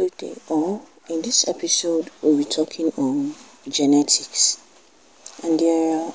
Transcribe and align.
Good 0.00 0.16
day 0.16 0.36
all. 0.48 0.86
In 1.10 1.20
this 1.20 1.46
episode, 1.46 2.08
we'll 2.22 2.38
be 2.38 2.46
talking 2.46 2.90
on 2.96 3.34
genetics. 3.68 4.58
And 5.44 5.60
there 5.60 6.00
are 6.00 6.14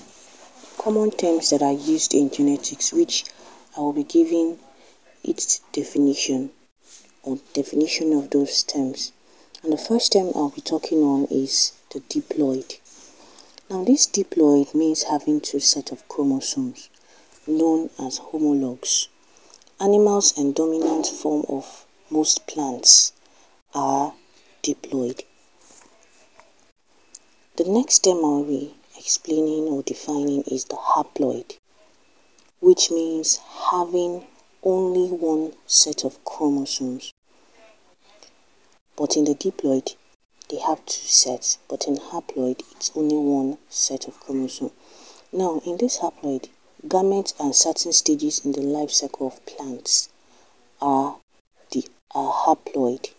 common 0.79 1.11
terms 1.11 1.51
that 1.51 1.61
are 1.61 1.71
used 1.71 2.15
in 2.15 2.31
genetics 2.31 2.91
which 2.91 3.25
I 3.77 3.81
will 3.81 3.93
be 3.93 4.03
giving 4.03 4.57
its 5.23 5.59
definition 5.71 6.49
or 7.21 7.37
definition 7.53 8.11
of 8.13 8.31
those 8.31 8.63
terms. 8.63 9.11
And 9.61 9.71
the 9.71 9.77
first 9.77 10.13
term 10.13 10.31
I'll 10.33 10.49
be 10.49 10.61
talking 10.61 11.03
on 11.03 11.25
is 11.25 11.73
the 11.93 11.99
diploid. 11.99 12.79
Now 13.69 13.83
this 13.83 14.07
diploid 14.07 14.73
means 14.73 15.03
having 15.03 15.41
two 15.41 15.59
sets 15.59 15.91
of 15.91 16.07
chromosomes 16.07 16.89
known 17.45 17.91
as 17.99 18.17
homologs. 18.17 19.09
Animals 19.79 20.35
and 20.35 20.55
dominant 20.55 21.05
form 21.05 21.45
of 21.47 21.85
most 22.09 22.47
plants 22.47 23.11
are 23.75 24.13
diploid. 24.63 25.23
The 27.57 27.65
next 27.65 28.05
term 28.05 28.23
I'll 28.23 28.45
be 28.45 28.73
explaining 28.97 29.65
or 29.65 29.83
defining 29.83 30.43
is 30.43 30.63
the 30.65 30.77
haploid, 30.77 31.57
which 32.61 32.89
means 32.89 33.39
having 33.69 34.25
only 34.63 35.09
one 35.09 35.53
set 35.67 36.05
of 36.05 36.23
chromosomes. 36.23 37.13
But 38.95 39.17
in 39.17 39.25
the 39.25 39.35
diploid, 39.35 39.95
they 40.49 40.59
have 40.59 40.85
two 40.85 41.05
sets, 41.05 41.57
but 41.67 41.85
in 41.85 41.97
haploid, 41.97 42.61
it's 42.71 42.91
only 42.95 43.17
one 43.17 43.57
set 43.69 44.07
of 44.07 44.19
chromosomes. 44.21 44.71
Now, 45.33 45.61
in 45.65 45.77
this 45.77 45.99
haploid, 45.99 46.47
gametes 46.87 47.33
and 47.39 47.53
certain 47.53 47.91
stages 47.91 48.45
in 48.45 48.53
the 48.53 48.61
life 48.61 48.91
cycle 48.91 49.27
of 49.27 49.45
plants 49.45 50.07
are 50.81 51.17
the 51.71 51.85
are 52.11 52.31
haploid 52.45 53.09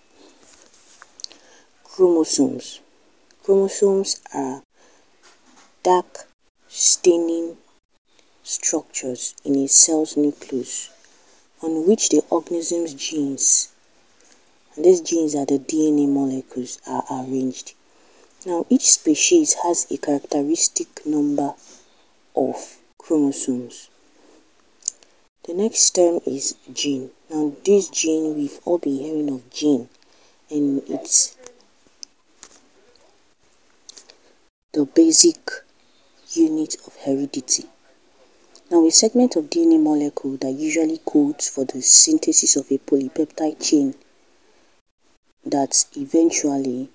chromosomes. 1.96 2.80
Chromosomes 3.42 4.20
are 4.34 4.62
dark 5.82 6.28
staining 6.68 7.56
structures 8.42 9.34
in 9.46 9.56
a 9.56 9.66
cell's 9.66 10.14
nucleus 10.14 10.90
on 11.62 11.86
which 11.88 12.10
the 12.10 12.22
organism's 12.28 12.92
genes, 12.92 13.68
and 14.74 14.84
these 14.84 15.00
genes 15.00 15.34
are 15.34 15.46
the 15.46 15.58
DNA 15.58 16.06
molecules, 16.06 16.78
are 16.86 17.02
arranged. 17.10 17.72
Now, 18.44 18.66
each 18.68 18.90
species 18.90 19.54
has 19.64 19.86
a 19.90 19.96
characteristic 19.96 21.06
number 21.06 21.54
of 22.36 22.76
chromosomes. 22.98 23.88
The 25.44 25.54
next 25.54 25.92
term 25.92 26.20
is 26.26 26.56
gene. 26.70 27.10
Now, 27.30 27.54
this 27.64 27.88
gene, 27.88 28.36
we've 28.36 28.60
all 28.66 28.76
been 28.76 28.98
hearing 28.98 29.30
of 29.30 29.48
gene, 29.48 29.88
and 30.50 30.82
it's 30.90 31.35
the 34.76 34.84
basic 34.84 35.50
unit 36.34 36.76
of 36.86 36.94
heredity. 36.96 37.64
Now, 38.70 38.86
a 38.86 38.90
segment 38.90 39.34
of 39.34 39.48
DNA 39.48 39.80
molecule 39.80 40.36
that 40.42 40.52
usually 40.52 40.98
codes 40.98 41.48
for 41.48 41.64
the 41.64 41.80
synthesis 41.80 42.56
of 42.56 42.70
a 42.70 42.76
polypeptide 42.76 43.58
chain 43.58 43.94
that 45.46 45.86
eventually 45.96 46.90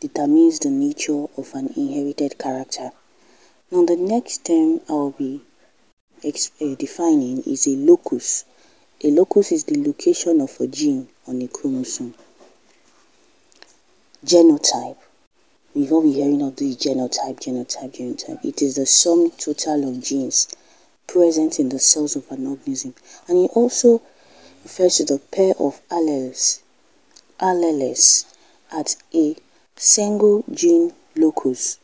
determines 0.00 0.60
the 0.60 0.70
nature 0.70 1.26
of 1.36 1.52
an 1.52 1.74
inherited 1.76 2.38
character. 2.38 2.90
Now, 3.70 3.84
the 3.84 3.96
next 3.96 4.46
term 4.46 4.80
I'll 4.88 5.10
be 5.10 5.42
uh, 6.24 6.74
defining 6.78 7.42
is 7.42 7.66
a 7.66 7.76
locus. 7.76 8.46
A 9.04 9.10
locus 9.10 9.52
is 9.52 9.64
the 9.64 9.86
location 9.86 10.40
of 10.40 10.58
a 10.58 10.66
gene 10.68 11.08
on 11.26 11.42
a 11.42 11.48
chromosome. 11.48 12.14
Genotype 14.24 14.96
We've 15.76 15.92
all 15.92 16.00
been 16.00 16.14
hearing 16.14 16.40
of 16.40 16.56
the 16.56 16.74
genotype, 16.74 17.38
genotype, 17.38 17.92
genotype. 17.92 18.42
It 18.42 18.62
is 18.62 18.76
the 18.76 18.86
sum 18.86 19.30
total 19.32 19.86
of 19.86 20.00
genes 20.02 20.48
present 21.06 21.60
in 21.60 21.68
the 21.68 21.78
cells 21.78 22.16
of 22.16 22.24
an 22.30 22.46
organism. 22.46 22.94
And 23.28 23.44
it 23.44 23.50
also 23.52 24.00
refers 24.64 24.96
to 24.96 25.04
the 25.04 25.18
pair 25.18 25.52
of 25.58 25.82
alleles, 25.90 26.60
alleles 27.38 28.24
at 28.72 28.96
a 29.14 29.36
single 29.76 30.44
gene 30.50 30.94
locus. 31.14 31.76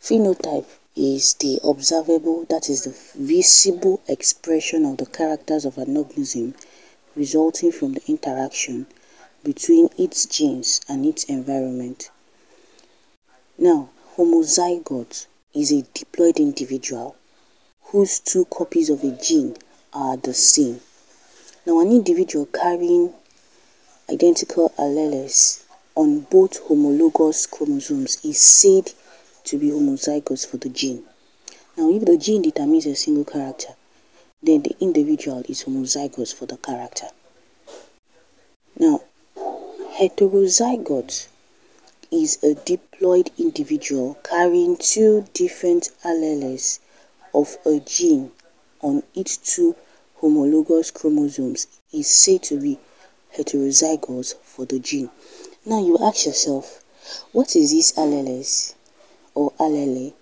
Phenotype 0.00 0.66
is 0.96 1.34
the 1.34 1.60
observable, 1.62 2.44
that 2.46 2.68
is 2.68 2.82
the 2.82 2.96
visible 3.14 4.00
expression 4.08 4.84
of 4.84 4.96
the 4.96 5.06
characters 5.06 5.64
of 5.64 5.78
an 5.78 5.96
organism 5.96 6.56
resulting 7.14 7.70
from 7.70 7.92
the 7.92 8.02
interaction 8.08 8.88
between 9.44 9.90
its 9.96 10.26
genes 10.26 10.80
and 10.88 11.06
its 11.06 11.22
environment. 11.22 12.10
Now, 13.62 13.90
homozygote 14.16 15.26
is 15.54 15.70
a 15.70 15.82
diploid 15.94 16.38
individual 16.38 17.14
whose 17.84 18.18
two 18.18 18.44
copies 18.46 18.90
of 18.90 19.04
a 19.04 19.12
gene 19.12 19.56
are 19.92 20.16
the 20.16 20.34
same. 20.34 20.80
Now, 21.64 21.78
an 21.78 21.92
individual 21.92 22.46
carrying 22.46 23.14
identical 24.10 24.70
alleles 24.70 25.62
on 25.94 26.22
both 26.22 26.56
homologous 26.66 27.46
chromosomes 27.46 28.18
is 28.24 28.38
said 28.38 28.90
to 29.44 29.58
be 29.58 29.68
homozygous 29.68 30.44
for 30.44 30.56
the 30.56 30.68
gene. 30.68 31.04
Now, 31.76 31.88
if 31.88 32.04
the 32.04 32.16
gene 32.16 32.42
determines 32.42 32.86
a 32.86 32.96
single 32.96 33.24
character, 33.24 33.76
then 34.42 34.64
the 34.64 34.74
individual 34.80 35.44
is 35.48 35.62
homozygous 35.62 36.34
for 36.34 36.46
the 36.46 36.56
character. 36.56 37.06
Now, 38.76 39.02
heterozygote 39.36 41.28
is 42.12 42.38
a 42.42 42.54
diploid 42.54 43.30
individual 43.38 44.18
carrying 44.22 44.76
two 44.76 45.24
different 45.32 45.88
alleles 46.04 46.78
of 47.34 47.56
a 47.64 47.80
gene 47.80 48.30
on 48.82 49.02
its 49.14 49.38
two 49.38 49.74
homologous 50.16 50.90
chromosomes 50.90 51.66
is 51.90 52.06
said 52.06 52.42
to 52.42 52.60
be 52.60 52.78
heterozygous 53.36 54.34
for 54.44 54.66
the 54.66 54.78
gene. 54.78 55.10
Now 55.64 55.80
you 55.80 55.96
ask 55.98 56.26
yourself, 56.26 56.84
what 57.32 57.56
is 57.56 57.72
this 57.72 57.92
alleles 57.92 58.74
or 59.34 59.52
allele? 59.58 60.12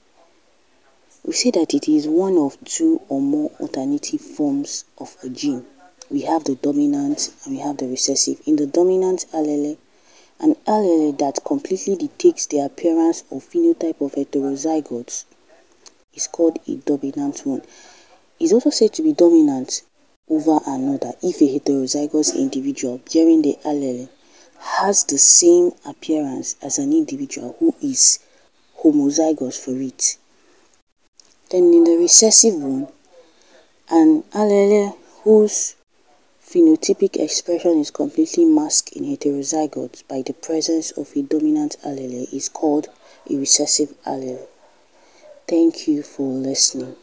We 1.24 1.32
say 1.32 1.50
that 1.50 1.74
it 1.74 1.88
is 1.88 2.06
one 2.06 2.38
of 2.38 2.56
two 2.64 3.02
or 3.08 3.20
more 3.20 3.50
alternative 3.60 4.20
forms 4.20 4.84
of 4.98 5.16
a 5.22 5.28
gene. 5.28 5.66
We 6.08 6.22
have 6.22 6.44
the 6.44 6.54
dominant 6.54 7.32
and 7.44 7.56
we 7.56 7.60
have 7.62 7.76
the 7.78 7.88
recessive. 7.88 8.40
In 8.46 8.56
the 8.56 8.66
dominant 8.66 9.26
allele, 9.34 9.76
an 10.40 10.54
allele 10.66 11.16
that 11.18 11.44
completely 11.44 11.96
dictates 11.96 12.46
the 12.46 12.58
appearance 12.58 13.24
or 13.30 13.40
phenotype 13.40 14.00
of 14.00 14.12
heterozygotes 14.12 15.24
is 16.14 16.26
called 16.26 16.58
a 16.66 16.76
dominant 16.76 17.40
one. 17.44 17.62
It's 18.38 18.52
also 18.52 18.70
said 18.70 18.94
to 18.94 19.02
be 19.02 19.12
dominant 19.12 19.82
over 20.30 20.60
another 20.66 21.12
if 21.22 21.42
a 21.42 21.58
heterozygous 21.58 22.34
individual 22.34 23.00
bearing 23.12 23.42
the 23.42 23.58
allele 23.64 24.08
has 24.58 25.04
the 25.04 25.18
same 25.18 25.72
appearance 25.84 26.56
as 26.62 26.78
an 26.78 26.92
individual 26.92 27.56
who 27.58 27.74
is 27.82 28.18
homozygous 28.78 29.58
for 29.62 29.78
it. 29.80 30.16
Then 31.50 31.64
in 31.74 31.84
the 31.84 31.96
recessive 31.96 32.54
one, 32.54 32.88
an 33.90 34.22
allele 34.32 34.96
whose 35.22 35.74
Phenotypic 36.50 37.14
expression 37.16 37.78
is 37.78 37.92
completely 37.92 38.44
masked 38.44 38.96
in 38.96 39.04
heterozygotes 39.04 40.02
by 40.08 40.20
the 40.20 40.32
presence 40.32 40.90
of 40.90 41.12
a 41.14 41.22
dominant 41.22 41.76
allele 41.84 42.26
is 42.34 42.48
called 42.48 42.88
a 43.30 43.36
recessive 43.36 43.94
allele. 44.04 44.48
Thank 45.46 45.86
you 45.86 46.02
for 46.02 46.26
listening. 46.26 46.96